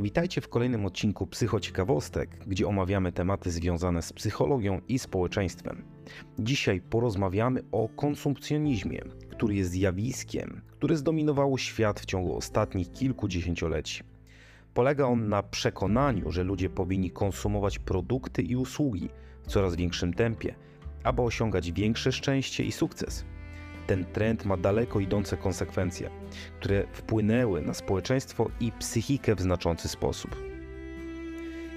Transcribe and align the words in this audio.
Witajcie 0.00 0.40
w 0.40 0.48
kolejnym 0.48 0.86
odcinku 0.86 1.26
Psychociekawostek, 1.26 2.30
gdzie 2.46 2.68
omawiamy 2.68 3.12
tematy 3.12 3.50
związane 3.50 4.02
z 4.02 4.12
psychologią 4.12 4.80
i 4.88 4.98
społeczeństwem. 4.98 5.84
Dzisiaj 6.38 6.80
porozmawiamy 6.80 7.62
o 7.72 7.88
konsumpcjonizmie, 7.88 9.02
który 9.30 9.54
jest 9.54 9.70
zjawiskiem, 9.70 10.60
które 10.70 10.96
zdominowało 10.96 11.58
świat 11.58 12.00
w 12.00 12.04
ciągu 12.04 12.36
ostatnich 12.36 12.92
kilku 12.92 13.28
dziesięcioleci. 13.28 14.02
Polega 14.74 15.06
on 15.06 15.28
na 15.28 15.42
przekonaniu, 15.42 16.32
że 16.32 16.44
ludzie 16.44 16.70
powinni 16.70 17.10
konsumować 17.10 17.78
produkty 17.78 18.42
i 18.42 18.56
usługi 18.56 19.08
w 19.42 19.46
coraz 19.46 19.76
większym 19.76 20.14
tempie, 20.14 20.54
aby 21.04 21.22
osiągać 21.22 21.72
większe 21.72 22.12
szczęście 22.12 22.64
i 22.64 22.72
sukces. 22.72 23.24
Ten 23.86 24.04
trend 24.04 24.44
ma 24.44 24.56
daleko 24.56 25.00
idące 25.00 25.36
konsekwencje, 25.36 26.10
które 26.60 26.84
wpłynęły 26.92 27.62
na 27.62 27.74
społeczeństwo 27.74 28.50
i 28.60 28.72
psychikę 28.72 29.34
w 29.34 29.40
znaczący 29.40 29.88
sposób. 29.88 30.36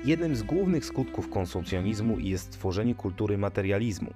Jednym 0.06 0.36
z 0.36 0.44
głównych 0.44 0.86
skutków 0.86 1.30
konsumpcjonizmu 1.30 2.20
jest 2.20 2.52
tworzenie 2.52 2.96
kultury 2.96 3.38
materializmu. 3.38 4.14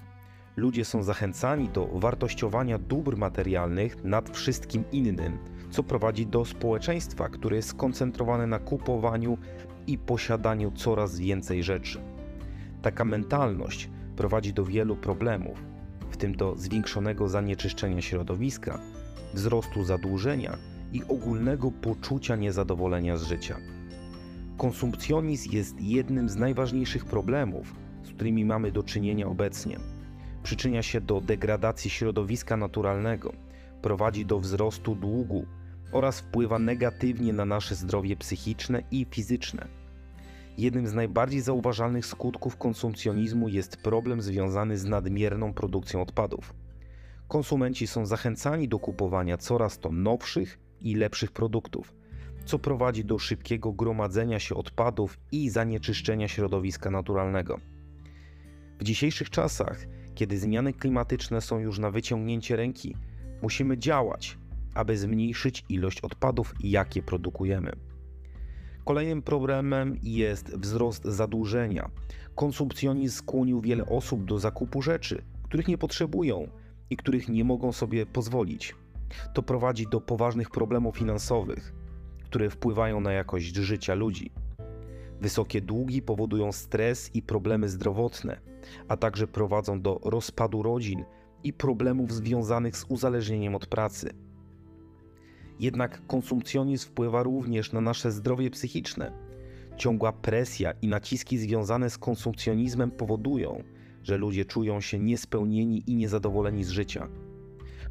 Ludzie 0.56 0.86
są 0.86 1.04
zachęcani 1.04 1.70
do 1.70 1.86
wartościowania 1.86 2.78
dóbr 2.78 3.18
materialnych 3.18 4.04
nad 4.04 4.30
wszystkim 4.30 4.84
innym, 4.92 5.38
co 5.70 5.84
prowadzi 5.84 6.26
do 6.28 6.46
społeczeństwa, 6.46 7.30
które 7.30 7.56
jest 7.56 7.70
skoncentrowane 7.70 8.48
na 8.48 8.60
kupowaniu 8.60 9.38
i 9.88 9.98
posiadaniu 9.98 10.72
coraz 10.72 11.20
więcej 11.20 11.64
rzeczy. 11.64 12.02
Taka 12.82 13.06
mentalność 13.06 13.90
prowadzi 14.16 14.54
do 14.54 14.66
wielu 14.66 14.96
problemów, 14.96 15.73
tym 16.24 16.36
do 16.36 16.56
zwiększonego 16.56 17.30
zanieczyszczenia 17.30 18.02
środowiska, 18.02 18.80
wzrostu 19.34 19.84
zadłużenia 19.84 20.58
i 20.94 21.04
ogólnego 21.04 21.72
poczucia 21.72 22.36
niezadowolenia 22.36 23.18
z 23.18 23.24
życia. 23.24 23.58
Konsumpcjonizm 24.58 25.52
jest 25.52 25.82
jednym 25.82 26.30
z 26.30 26.36
najważniejszych 26.36 27.06
problemów, 27.06 27.76
z 28.04 28.10
którymi 28.10 28.46
mamy 28.46 28.72
do 28.72 28.84
czynienia 28.84 29.28
obecnie. 29.28 29.78
Przyczynia 30.44 30.82
się 30.82 31.02
do 31.02 31.22
degradacji 31.22 31.90
środowiska 31.90 32.58
naturalnego, 32.58 33.34
prowadzi 33.82 34.26
do 34.26 34.40
wzrostu 34.40 34.96
długu 34.96 35.46
oraz 35.92 36.20
wpływa 36.20 36.60
negatywnie 36.60 37.34
na 37.34 37.46
nasze 37.46 37.76
zdrowie 37.76 38.16
psychiczne 38.16 38.84
i 38.92 39.06
fizyczne. 39.10 39.68
Jednym 40.58 40.88
z 40.88 40.94
najbardziej 40.94 41.42
zauważalnych 41.42 42.06
skutków 42.06 42.58
konsumpcjonizmu 42.58 43.48
jest 43.48 43.78
problem 43.78 44.22
związany 44.22 44.78
z 44.78 44.86
nadmierną 44.86 45.54
produkcją 45.54 46.02
odpadów. 46.02 46.54
Konsumenci 47.28 47.88
są 47.88 48.06
zachęcani 48.06 48.68
do 48.68 48.80
kupowania 48.80 49.38
coraz 49.38 49.80
to 49.80 49.92
nowszych 49.92 50.60
i 50.82 50.96
lepszych 50.96 51.32
produktów, 51.32 51.94
co 52.46 52.60
prowadzi 52.60 53.06
do 53.06 53.20
szybkiego 53.20 53.72
gromadzenia 53.72 54.40
się 54.40 54.56
odpadów 54.56 55.20
i 55.32 55.50
zanieczyszczenia 55.50 56.28
środowiska 56.28 56.92
naturalnego. 56.92 57.60
W 58.80 58.84
dzisiejszych 58.84 59.30
czasach, 59.30 59.86
kiedy 60.16 60.38
zmiany 60.38 60.74
klimatyczne 60.74 61.42
są 61.42 61.60
już 61.60 61.80
na 61.80 61.92
wyciągnięcie 61.92 62.56
ręki, 62.56 62.96
musimy 63.42 63.78
działać, 63.78 64.38
aby 64.74 64.98
zmniejszyć 64.98 65.66
ilość 65.70 66.02
odpadów, 66.02 66.54
jakie 66.60 67.04
produkujemy. 67.04 67.93
Kolejnym 68.86 69.22
problemem 69.22 69.98
jest 70.04 70.58
wzrost 70.58 71.06
zadłużenia. 71.06 71.90
Konsumpcjonizm 72.36 73.18
skłonił 73.18 73.62
wiele 73.62 73.86
osób 73.86 74.26
do 74.26 74.40
zakupu 74.40 74.82
rzeczy, 74.82 75.24
których 75.44 75.68
nie 75.68 75.78
potrzebują 75.78 76.48
i 76.90 76.98
których 76.98 77.30
nie 77.30 77.44
mogą 77.44 77.72
sobie 77.72 78.06
pozwolić. 78.06 78.76
To 79.34 79.44
prowadzi 79.44 79.88
do 79.88 80.02
poważnych 80.02 80.50
problemów 80.50 80.98
finansowych, 80.98 81.74
które 82.24 82.50
wpływają 82.50 83.02
na 83.02 83.12
jakość 83.12 83.56
życia 83.56 83.94
ludzi. 83.94 84.32
Wysokie 85.22 85.62
długi 85.62 86.02
powodują 86.02 86.52
stres 86.52 87.16
i 87.16 87.22
problemy 87.22 87.70
zdrowotne, 87.70 88.40
a 88.88 88.98
także 88.98 89.28
prowadzą 89.28 89.82
do 89.82 90.00
rozpadu 90.04 90.64
rodzin 90.64 91.06
i 91.44 91.54
problemów 91.54 92.14
związanych 92.14 92.78
z 92.78 92.86
uzależnieniem 92.90 93.56
od 93.56 93.68
pracy. 93.68 94.14
Jednak 95.64 96.02
konsumpcjonizm 96.08 96.88
wpływa 96.88 97.24
również 97.24 97.72
na 97.72 97.82
nasze 97.82 98.12
zdrowie 98.12 98.50
psychiczne. 98.50 99.12
Ciągła 99.78 100.12
presja 100.12 100.74
i 100.82 100.88
naciski 100.88 101.38
związane 101.38 101.90
z 101.90 101.98
konsumpcjonizmem 101.98 102.92
powodują, 102.92 103.64
że 104.04 104.18
ludzie 104.18 104.46
czują 104.46 104.82
się 104.82 105.00
niespełnieni 105.00 105.84
i 105.88 105.96
niezadowoleni 105.96 106.64
z 106.64 106.70
życia. 106.70 107.08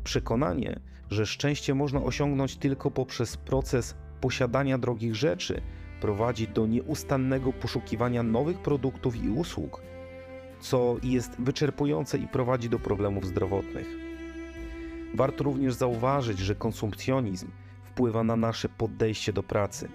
Przekonanie, 0.05 0.81
że 1.11 1.27
szczęście 1.27 1.75
można 1.75 2.03
osiągnąć 2.03 2.57
tylko 2.57 2.91
poprzez 2.91 3.37
proces 3.37 3.95
posiadania 4.21 4.79
drogich 4.79 5.15
rzeczy, 5.15 5.61
prowadzi 6.01 6.49
do 6.49 6.67
nieustannego 6.67 7.53
poszukiwania 7.53 8.23
nowych 8.23 8.59
produktów 8.59 9.25
i 9.25 9.29
usług, 9.29 9.83
co 10.61 10.97
jest 11.03 11.37
wyczerpujące 11.39 12.19
i 12.19 12.29
prowadzi 12.29 12.69
do 12.69 12.79
problemów 12.79 13.27
zdrowotnych. 13.27 13.87
Warto 15.15 15.45
również 15.45 15.75
zauważyć, 15.75 16.39
że 16.39 16.55
konsumpcjonizm 16.55 17.49
wpływa 17.93 18.25
na 18.25 18.37
nasze 18.37 18.69
podejście 18.69 19.33
do 19.33 19.43
pracy. 19.43 19.89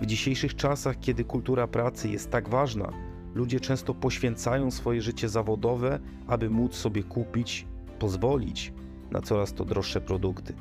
W 0.00 0.06
dzisiejszych 0.06 0.54
czasach, 0.56 1.00
kiedy 1.00 1.24
kultura 1.24 1.66
pracy 1.66 2.08
jest 2.08 2.30
tak 2.30 2.48
ważna, 2.48 2.92
ludzie 3.34 3.60
często 3.60 3.94
poświęcają 3.94 4.70
swoje 4.70 5.02
życie 5.02 5.28
zawodowe, 5.28 6.00
aby 6.26 6.50
móc 6.50 6.74
sobie 6.74 7.02
kupić, 7.02 7.66
pozwolić 7.98 8.72
na 9.10 9.20
coraz 9.20 9.52
to 9.52 9.64
droższe 9.64 10.00
produkty. 10.00 10.54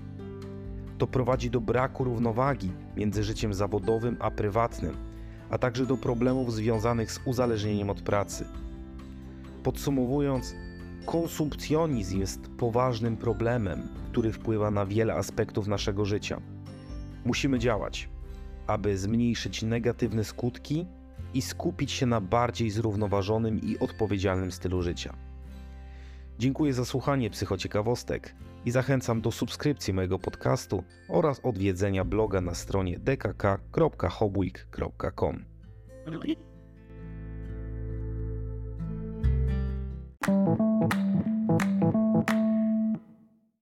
To 0.98 1.08
prowadzi 1.08 1.50
do 1.50 1.62
braku 1.62 2.04
równowagi 2.04 2.72
między 2.96 3.24
życiem 3.24 3.54
zawodowym 3.54 4.18
a 4.20 4.32
prywatnym, 4.32 4.98
a 5.50 5.58
także 5.58 5.86
do 5.86 5.98
problemów 5.98 6.54
związanych 6.54 7.12
z 7.12 7.20
uzależnieniem 7.26 7.90
od 7.90 8.02
pracy. 8.02 8.46
Podsumowując, 9.64 10.56
konsumpcjonizm 11.06 12.20
jest 12.20 12.50
poważnym 12.58 13.18
problemem, 13.18 13.88
który 14.12 14.32
wpływa 14.32 14.72
na 14.72 14.86
wiele 14.86 15.14
aspektów 15.14 15.68
naszego 15.68 16.06
życia. 16.06 16.42
Musimy 17.26 17.60
działać, 17.60 18.10
aby 18.68 18.98
zmniejszyć 18.98 19.64
negatywne 19.64 20.24
skutki 20.24 20.86
i 21.34 21.42
skupić 21.42 21.92
się 21.92 22.06
na 22.06 22.22
bardziej 22.22 22.70
zrównoważonym 22.70 23.62
i 23.62 23.80
odpowiedzialnym 23.80 24.52
stylu 24.52 24.82
życia. 24.82 25.16
Dziękuję 26.40 26.74
za 26.74 26.86
słuchanie 26.86 27.30
psychociekawostek 27.30 28.36
i 28.66 28.72
zachęcam 28.72 29.22
do 29.22 29.32
subskrypcji 29.32 29.94
mojego 29.94 30.20
podcastu 30.20 30.84
oraz 31.10 31.40
odwiedzenia 31.44 32.06
bloga 32.06 32.42
na 32.42 32.56
stronie 32.56 33.00
dkk.hobweek.com. 33.00 35.46